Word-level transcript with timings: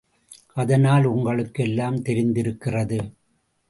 அதனால் 0.53 1.05
உங்களுக்கு 1.05 1.63
எல்லாம் 1.63 2.01
தெரிந்திருக்கிறது. 2.01 2.99